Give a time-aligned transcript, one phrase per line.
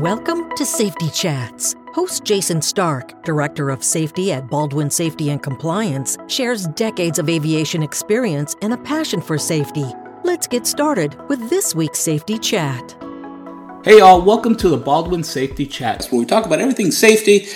[0.00, 1.74] Welcome to Safety Chats.
[1.94, 7.82] Host Jason Stark, Director of Safety at Baldwin Safety and Compliance, shares decades of aviation
[7.82, 9.86] experience and a passion for safety.
[10.22, 12.94] Let's get started with this week's Safety Chat.
[13.84, 17.46] Hey, all, welcome to the Baldwin Safety Chats, where we talk about everything safety,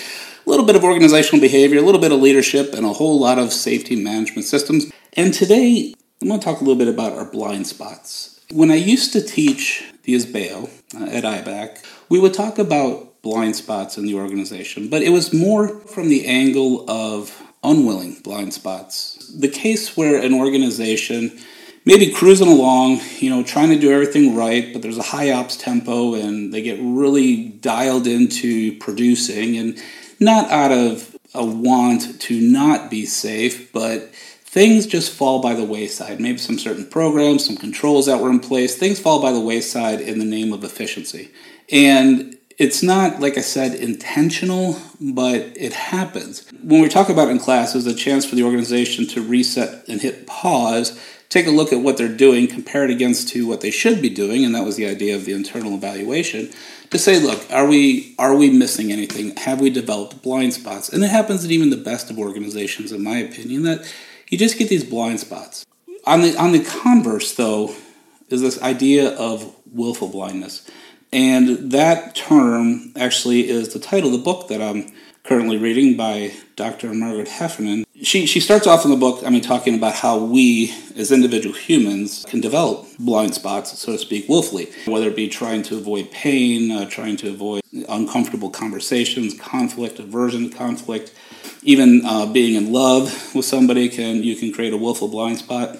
[0.46, 3.38] a little bit of organizational behavior, a little bit of leadership, and a whole lot
[3.38, 4.90] of safety management systems.
[5.12, 8.40] And today, I'm going to talk a little bit about our blind spots.
[8.50, 13.56] When I used to teach the IS-BAO uh, at IBAC, we would talk about blind
[13.56, 19.32] spots in the organization, but it was more from the angle of unwilling blind spots.
[19.38, 21.38] The case where an organization
[21.84, 25.30] may be cruising along, you know, trying to do everything right, but there's a high
[25.32, 29.78] ops tempo and they get really dialed into producing and
[30.18, 34.10] not out of a want to not be safe, but
[34.50, 36.18] things just fall by the wayside.
[36.18, 40.00] Maybe some certain programs, some controls that were in place, things fall by the wayside
[40.00, 41.30] in the name of efficiency.
[41.70, 46.50] And it's not, like I said, intentional, but it happens.
[46.64, 50.00] When we talk about in class, there's a chance for the organization to reset and
[50.00, 53.70] hit pause, take a look at what they're doing, compare it against to what they
[53.70, 56.50] should be doing, and that was the idea of the internal evaluation.
[56.90, 59.36] To say, look, are we are we missing anything?
[59.36, 60.88] Have we developed blind spots?
[60.88, 63.86] And it happens in even the best of organizations, in my opinion, that
[64.30, 65.66] you just get these blind spots.
[66.06, 67.74] On the on the converse, though,
[68.30, 70.68] is this idea of willful blindness.
[71.12, 74.92] And that term actually is the title of the book that I'm
[75.22, 76.92] currently reading by Dr.
[76.94, 77.84] Margaret Heffernan.
[78.02, 81.54] She, she starts off in the book, I mean, talking about how we as individual
[81.54, 86.10] humans can develop blind spots, so to speak, willfully, whether it be trying to avoid
[86.10, 91.14] pain, uh, trying to avoid uncomfortable conversations, conflict, aversion to conflict,
[91.62, 95.76] even uh, being in love with somebody can you can create a willful blind spot.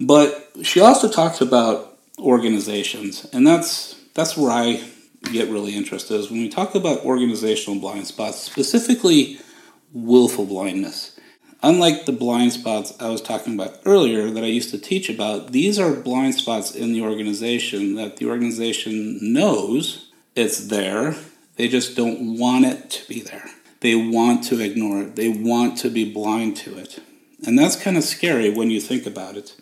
[0.00, 4.82] But she also talks about organizations, and that's that's where I
[5.32, 9.40] get really interested is when we talk about organizational blind spots, specifically
[9.92, 11.18] willful blindness.
[11.62, 15.50] Unlike the blind spots I was talking about earlier that I used to teach about,
[15.50, 21.16] these are blind spots in the organization that the organization knows it's there.
[21.56, 23.50] They just don't want it to be there.
[23.80, 25.16] They want to ignore it.
[25.16, 27.00] They want to be blind to it.
[27.44, 29.54] And that's kind of scary when you think about it.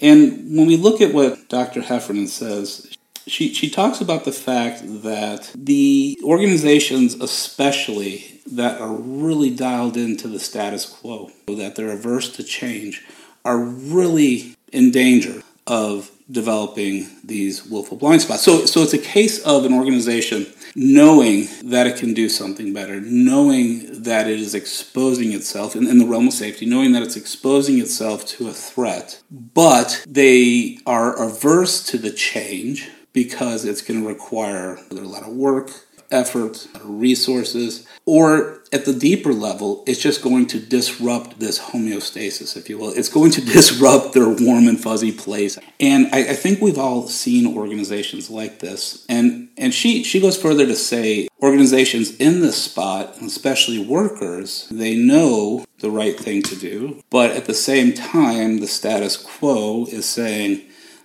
[0.00, 1.82] And when we look at what Dr.
[1.82, 2.96] Heffernan says,
[3.26, 10.28] she, she talks about the fact that the organizations, especially that are really dialed into
[10.28, 13.02] the status quo, that they're averse to change,
[13.44, 18.42] are really in danger of developing these willful blind spots.
[18.42, 23.00] So, so it's a case of an organization knowing that it can do something better,
[23.00, 27.16] knowing that it is exposing itself in, in, the realm of safety, knowing that it's
[27.16, 34.02] exposing itself to a threat, but they are averse to the change because it's going
[34.02, 35.70] to require a lot of work,
[36.10, 42.68] effort, resources, or at the deeper level, it's just going to disrupt this homeostasis, if
[42.68, 42.90] you will.
[42.90, 45.58] It's going to disrupt their warm and fuzzy place.
[45.80, 49.06] And I, I, think we've all seen organizations like this.
[49.08, 54.96] And and she she goes further to say organizations in this spot, especially workers, they
[54.96, 60.06] know the right thing to do, but at the same time, the status quo is
[60.06, 60.62] saying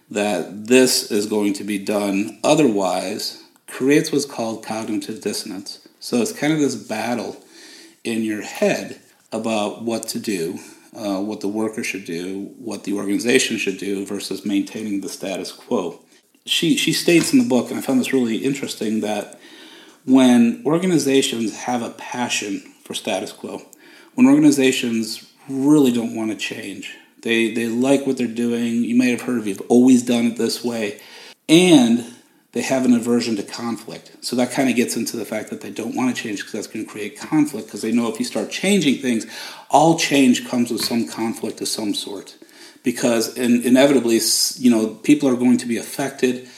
[0.09, 5.87] that this is going to be done otherwise creates what's called cognitive dissonance.
[5.99, 7.37] So it's kind of this battle
[8.03, 8.99] in your head
[9.31, 10.59] about what to do,
[10.95, 15.51] uh, what the worker should do, what the organization should do versus maintaining the status
[15.51, 15.99] quo.
[16.45, 19.39] She, she states in the book, and I found this really interesting, that
[20.05, 23.61] when organizations have a passion for status quo,
[24.15, 28.83] when organizations really don't want to change, they they like what they're doing.
[28.83, 30.99] You may have heard of you've always done it this way.
[31.47, 32.05] And
[32.51, 34.11] they have an aversion to conflict.
[34.21, 36.53] So that kind of gets into the fact that they don't want to change because
[36.53, 39.27] that's going to create conflict because they know if you start changing things,
[39.69, 42.35] all change comes with some conflict of some sort.
[42.83, 44.19] Because in, inevitably,
[44.55, 46.49] you know, people are going to be affected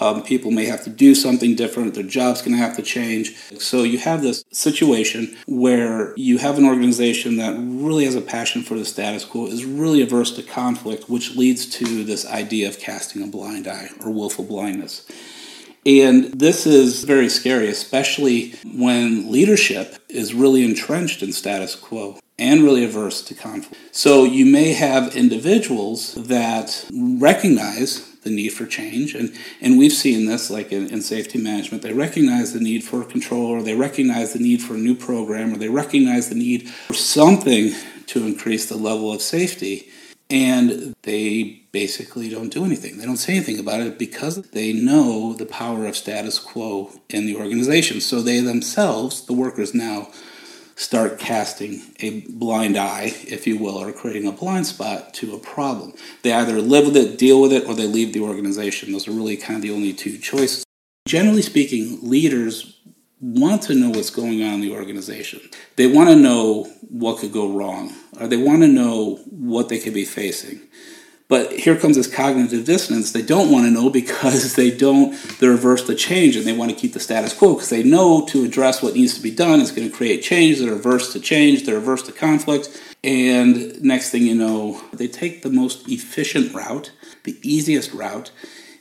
[0.00, 1.94] um, people may have to do something different.
[1.94, 3.36] Their job's going to have to change.
[3.58, 8.62] So you have this situation where you have an organization that really has a passion
[8.62, 12.78] for the status quo, is really averse to conflict, which leads to this idea of
[12.78, 15.06] casting a blind eye or willful blindness.
[15.86, 22.64] And this is very scary, especially when leadership is really entrenched in status quo and
[22.64, 23.80] really averse to conflict.
[23.92, 29.14] So you may have individuals that recognize the need for change.
[29.14, 33.04] And, and we've seen this, like in, in, safety management, they recognize the need for
[33.04, 36.68] control, or they recognize the need for a new program, or they recognize the need
[36.68, 37.72] for something
[38.08, 39.88] to increase the level of safety.
[40.28, 42.98] And they basically don't do anything.
[42.98, 47.26] They don't say anything about it because they know the power of status quo in
[47.26, 48.00] the organization.
[48.00, 50.08] So they themselves, the workers now,
[50.86, 55.38] start casting a blind eye, if you will, or creating a blind spot to a
[55.38, 55.92] problem.
[56.22, 58.92] They either live with it, deal with it, or they leave the organization.
[58.92, 60.64] Those are really kind of the only two choices.
[61.08, 62.78] Generally speaking, leaders
[63.20, 65.40] want to know what's going on in the organization.
[65.74, 69.80] They want to know what could go wrong, or they want to know what they
[69.80, 70.60] could be facing.
[71.28, 73.10] But here comes this cognitive dissonance.
[73.10, 76.70] They don't want to know because they don't, they're averse to change and they want
[76.70, 79.60] to keep the status quo because they know to address what needs to be done
[79.60, 80.58] is going to create change.
[80.58, 82.80] They're averse to change, they're averse to conflict.
[83.02, 86.92] And next thing you know, they take the most efficient route,
[87.24, 88.30] the easiest route,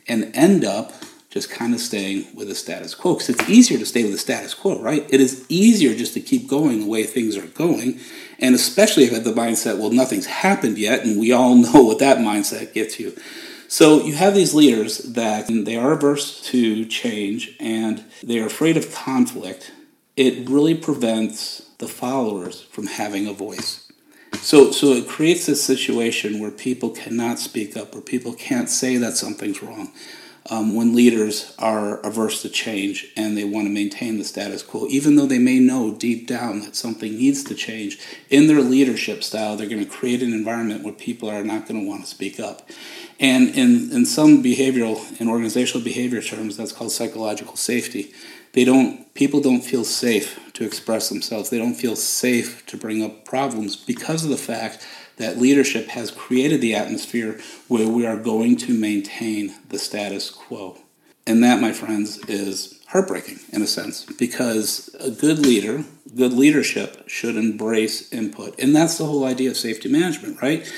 [0.07, 0.94] and end up
[1.36, 3.14] just kind of staying with the status quo.
[3.14, 5.06] Because it's easier to stay with the status quo, right?
[5.10, 8.00] It is easier just to keep going the way things are going.
[8.40, 11.84] And especially if you have the mindset, well, nothing's happened yet, and we all know
[11.84, 13.18] what that mindset gets you.
[13.68, 18.78] So you have these leaders that they are averse to change and they are afraid
[18.78, 19.74] of conflict.
[20.16, 23.92] It really prevents the followers from having a voice.
[24.36, 28.96] So, so it creates a situation where people cannot speak up, where people can't say
[28.98, 29.92] that something's wrong
[30.47, 34.86] um, when leaders are averse to change and they want to maintain the status quo,
[34.88, 38.00] even though they may know deep down that something needs to change.
[38.30, 41.81] In their leadership style, they're going to create an environment where people are not going
[41.81, 42.69] to want to speak up.
[43.19, 48.13] And in, in some behavioral and organizational behavior terms, that's called psychological safety.
[48.53, 51.50] They don't people don't feel safe to express themselves.
[51.50, 54.86] They don't feel safe to bring up problems because of the fact
[55.18, 60.78] that leadership has created the atmosphere where we are going to maintain the status quo.
[61.28, 65.84] And that, my friends, is heartbreaking in a sense because a good leader,
[66.16, 68.60] good leadership should embrace input.
[68.60, 70.72] And that's the whole idea of safety management, right?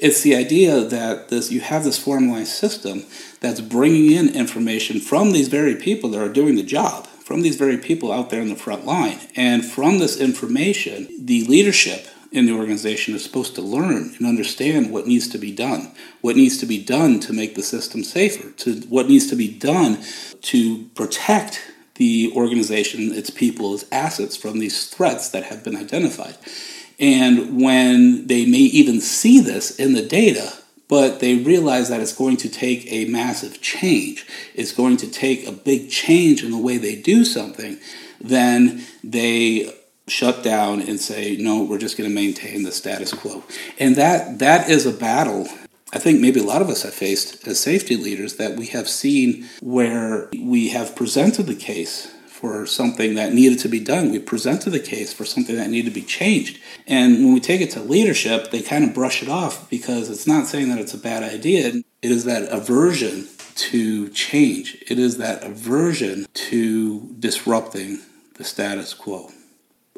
[0.00, 3.04] It's the idea that this you have this formalized system
[3.40, 7.54] that's bringing in information from these very people that are doing the job, from these
[7.54, 9.18] very people out there in the front line.
[9.36, 14.90] And from this information, the leadership in the organization is supposed to learn and understand
[14.90, 15.92] what needs to be done,
[16.22, 19.48] what needs to be done to make the system safer, to what needs to be
[19.48, 20.02] done
[20.40, 21.60] to protect
[21.96, 26.36] the organization, its people, its assets from these threats that have been identified.
[26.98, 30.54] And when they may even see this in the data,
[30.88, 35.46] but they realize that it's going to take a massive change, it's going to take
[35.46, 37.78] a big change in the way they do something,
[38.20, 39.72] then they
[40.08, 43.42] shut down and say no we're just going to maintain the status quo
[43.78, 45.46] and that that is a battle
[45.94, 48.88] I think maybe a lot of us have faced as safety leaders that we have
[48.88, 54.10] seen where we have presented the case for something that needed to be done.
[54.10, 56.58] We presented the case for something that needed to be changed.
[56.86, 60.26] And when we take it to leadership, they kind of brush it off because it's
[60.26, 61.68] not saying that it's a bad idea.
[61.68, 68.00] It is that aversion to change, it is that aversion to disrupting
[68.34, 69.30] the status quo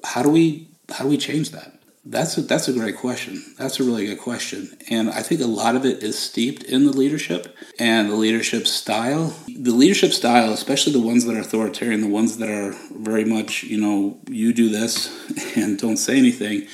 [0.05, 1.73] how do we how do we change that?
[2.07, 3.43] That's a, that's a great question.
[3.57, 4.77] That's a really good question.
[4.91, 8.67] And I think a lot of it is steeped in the leadership and the leadership
[8.67, 9.35] style.
[9.49, 13.63] The leadership style, especially the ones that are authoritarian, the ones that are very much,
[13.63, 16.69] you know, you do this and don't say anything,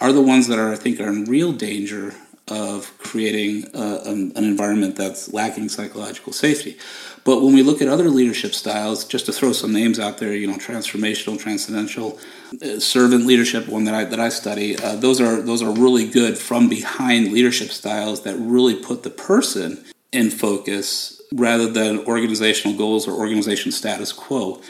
[0.00, 2.14] are the ones that are, I think, are in real danger
[2.46, 6.76] of creating a, an, an environment that's lacking psychological safety.
[7.24, 10.34] But when we look at other leadership styles, just to throw some names out there,
[10.34, 12.18] you know, transformational, transcendental,
[12.62, 16.06] uh, servant leadership, one that I that I study, uh, those are those are really
[16.06, 22.76] good from behind leadership styles that really put the person in focus rather than organizational
[22.76, 24.60] goals or organization status quo.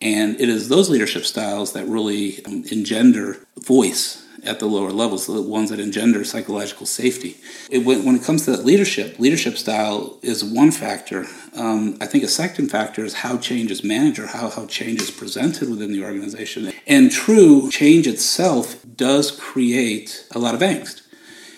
[0.00, 5.26] And it is those leadership styles that really um, engender voice at the lower levels,
[5.26, 7.36] the ones that engender psychological safety.
[7.70, 11.26] It, when, it comes to leadership, leadership style is one factor.
[11.54, 15.00] Um, I think a second factor is how change is managed or how, how change
[15.00, 16.72] is presented within the organization.
[16.86, 21.02] And true, change itself does create a lot of angst.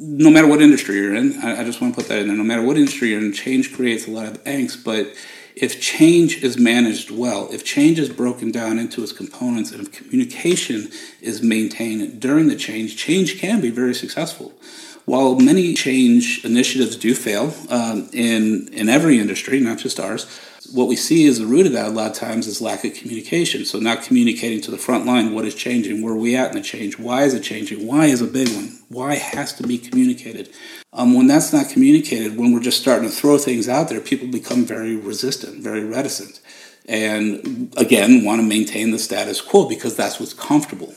[0.04, 2.36] No matter what industry you're in, I, I just want to put that in there.
[2.36, 5.14] No matter what industry you're in, change creates a lot of angst, but
[5.54, 9.92] if change is managed well, if change is broken down into its components, and if
[9.92, 10.90] communication
[11.20, 14.52] is maintained during the change, change can be very successful.
[15.04, 20.26] While many change initiatives do fail um, in, in every industry, not just ours,
[20.72, 22.94] what we see is the root of that a lot of times is lack of
[22.94, 23.64] communication.
[23.64, 26.56] So not communicating to the front line what is changing, where are we at in
[26.56, 29.78] the change, why is it changing, why is a big one, why has to be
[29.78, 30.50] communicated.
[30.92, 34.28] Um, when that's not communicated, when we're just starting to throw things out there, people
[34.28, 36.40] become very resistant, very reticent,
[36.86, 40.94] and again want to maintain the status quo because that's what's comfortable.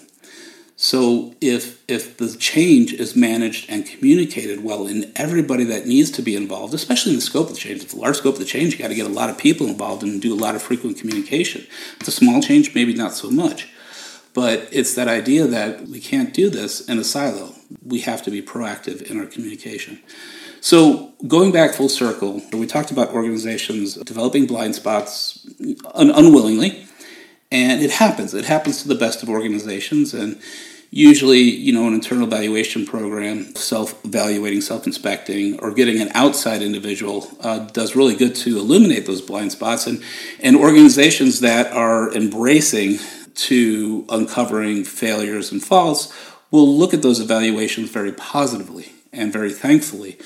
[0.85, 6.21] So if if the change is managed and communicated well in everybody that needs to
[6.21, 8.73] be involved, especially in the scope of the change, a large scope of the change,
[8.73, 10.99] you got to get a lot of people involved and do a lot of frequent
[10.99, 11.65] communication.
[11.99, 13.67] It's a small change, maybe not so much.
[14.35, 17.55] But it's that idea that we can't do this in a silo.
[17.83, 20.03] We have to be proactive in our communication.
[20.61, 25.47] So, going back full circle, we talked about organizations developing blind spots
[25.95, 26.85] un- unwillingly
[27.51, 28.33] and it happens.
[28.33, 30.13] It happens to the best of organizations.
[30.13, 30.41] And
[30.95, 36.61] usually, you know, an internal evaluation program, self evaluating, self inspecting, or getting an outside
[36.61, 39.85] individual uh, does really good to illuminate those blind spots.
[39.87, 40.01] And,
[40.39, 42.99] and organizations that are embracing
[43.35, 46.13] to uncovering failures and faults
[46.49, 50.17] will look at those evaluations very positively and very thankfully.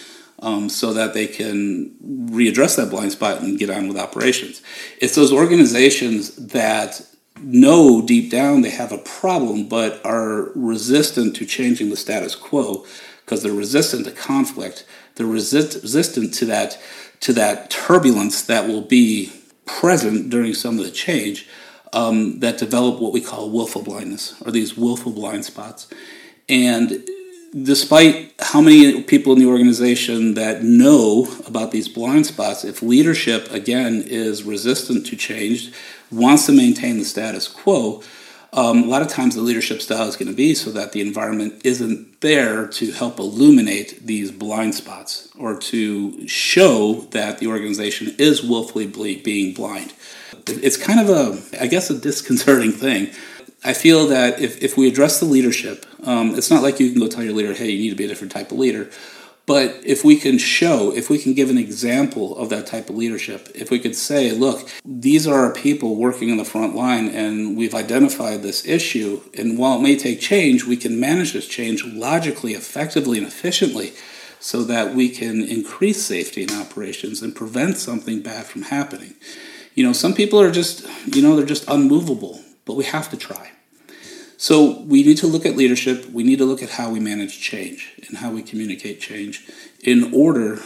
[0.42, 1.98] Um, so that they can
[2.32, 4.62] readdress that blind spot and get on with operations.
[5.02, 7.02] It's those organizations that
[7.42, 12.86] know deep down they have a problem but are resistant to changing the status quo
[13.30, 14.84] because they're resistant to conflict.
[15.14, 16.82] They're resist- resistant to that
[17.20, 19.32] to that turbulence that will be
[19.68, 21.48] present during some of the change
[21.94, 25.88] um, that develop what we call willful blindness or these willful blind spots.
[26.48, 27.08] And
[27.64, 33.52] despite how many people in the organization that know about these blind spots, if leadership,
[33.52, 35.72] again, is resistant to change,
[36.12, 38.04] wants to maintain the status quo,
[38.52, 41.02] um, a lot of times the leadership style is going to be so that the
[41.02, 48.16] environment isn't there to help illuminate these blind spots or to show that the organization
[48.18, 48.88] is willfully
[49.18, 49.94] being blind.
[50.48, 53.12] It's kind of a, I guess, a disconcerting thing
[53.64, 57.00] I feel that if, if we address the leadership, um, it's not like you can
[57.00, 58.90] go tell your leader, hey, you need to be a different type of leader.
[59.46, 62.96] But if we can show, if we can give an example of that type of
[62.96, 67.08] leadership, if we could say, look, these are our people working in the front line
[67.08, 71.48] and we've identified this issue, and while it may take change, we can manage this
[71.48, 73.94] change logically, effectively, and efficiently
[74.40, 79.16] so that we can increase safety in operations and prevent something bad from happening.
[79.74, 82.40] You know, some people are just, you know, they're just unmovable
[82.70, 83.50] but we have to try.
[84.42, 86.06] So we need to look at leadership.
[86.06, 89.46] We need to look at how we manage change and how we communicate change
[89.82, 90.62] in order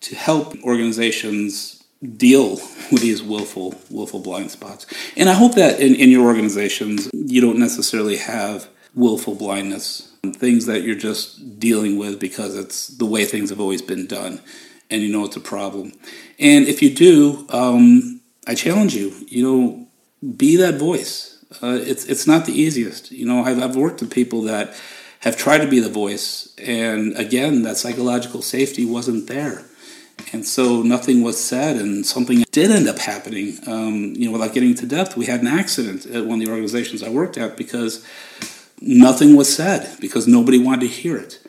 [0.00, 1.84] to help organizations
[2.16, 2.52] deal
[2.90, 4.86] with these willful, willful blind spots.
[5.18, 10.64] And I hope that in, in your organizations, you don't necessarily have willful blindness, things
[10.64, 14.40] that you're just dealing with because it's the way things have always been done
[14.88, 15.92] and you know it's a problem.
[16.38, 19.88] And if you do, um, I challenge you, you know,
[20.38, 21.30] be that voice
[21.62, 23.10] uh, it's it's not the easiest.
[23.10, 24.74] You know, I've, I've worked with people that
[25.20, 29.64] have tried to be the voice, and again, that psychological safety wasn't there,
[30.32, 33.58] and so nothing was said, and something did end up happening.
[33.66, 36.52] Um, you know, without getting into depth, we had an accident at one of the
[36.52, 38.06] organizations I worked at because
[38.80, 41.40] nothing was said because nobody wanted to hear it,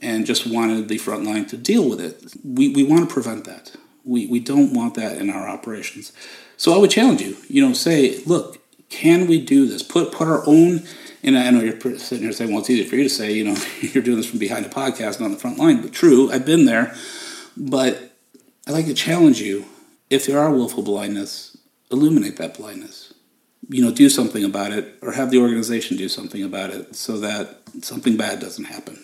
[0.00, 2.32] and just wanted the front line to deal with it.
[2.44, 3.72] We we want to prevent that.
[4.04, 6.12] We we don't want that in our operations.
[6.56, 7.36] So I would challenge you.
[7.48, 8.57] You know, say, look,
[8.88, 9.82] can we do this?
[9.82, 10.84] Put put our own.
[11.22, 13.44] And I know you're sitting here saying, "Well, it's easy for you to say, you
[13.44, 16.46] know, you're doing this from behind the podcast, not the front line." But true, I've
[16.46, 16.94] been there.
[17.56, 18.12] But
[18.66, 19.66] I'd like to challenge you:
[20.10, 21.56] if there are willful blindness,
[21.90, 23.12] illuminate that blindness.
[23.68, 27.18] You know, do something about it, or have the organization do something about it, so
[27.18, 28.98] that something bad doesn't happen.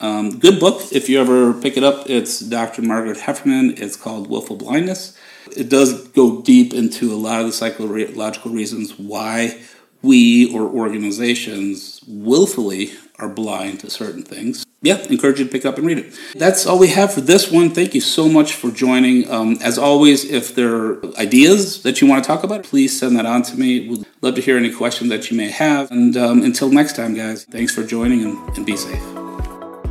[0.00, 0.82] Um, good book.
[0.92, 2.82] If you ever pick it up, it's Dr.
[2.82, 3.74] Margaret Heffernan.
[3.78, 5.16] It's called Willful Blindness.
[5.56, 9.58] It does go deep into a lot of the psychological reasons why
[10.02, 14.64] we or organizations willfully are blind to certain things.
[14.82, 16.14] Yeah, encourage you to pick up and read it.
[16.34, 17.70] That's all we have for this one.
[17.70, 19.28] Thank you so much for joining.
[19.30, 23.16] Um, as always, if there are ideas that you want to talk about, please send
[23.16, 23.88] that on to me.
[23.88, 25.90] We'd love to hear any questions that you may have.
[25.90, 29.25] And um, until next time, guys, thanks for joining and, and be safe.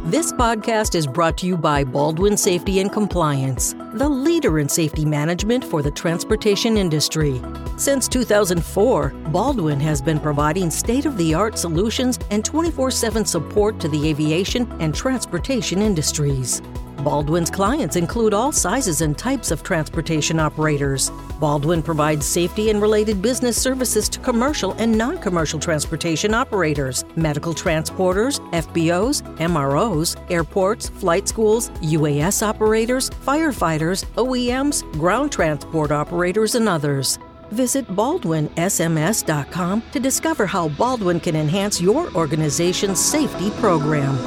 [0.05, 5.03] This podcast is brought to you by Baldwin Safety and Compliance, the leader in safety
[5.03, 7.41] management for the transportation industry.
[7.75, 13.79] Since 2004, Baldwin has been providing state of the art solutions and 24 7 support
[13.79, 16.62] to the aviation and transportation industries.
[17.05, 21.12] Baldwin's clients include all sizes and types of transportation operators.
[21.39, 27.53] Baldwin provides safety and related business services to commercial and non commercial transportation operators, medical
[27.53, 37.19] transporters, FBOs, MROs, airports, flight schools, UAS operators, firefighters, OEMs, ground transport operators, and others.
[37.51, 44.17] Visit baldwinsms.com to discover how Baldwin can enhance your organization's safety program.